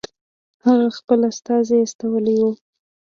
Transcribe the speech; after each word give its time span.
هغه 0.65 0.87
خپل 0.97 1.19
استازی 1.31 1.77
استولی 1.85 2.35
وو. 2.39 2.51